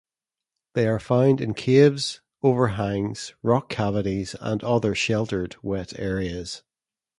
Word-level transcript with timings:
They 0.73 0.87
are 0.87 0.99
found 0.99 1.39
in 1.41 1.53
caves, 1.53 2.21
overhangs, 2.41 3.35
rock 3.43 3.69
cavities, 3.69 4.35
and 4.41 4.63
other 4.63 4.95
sheltered, 4.95 5.57
wet 5.61 5.93
areas. 5.99 6.63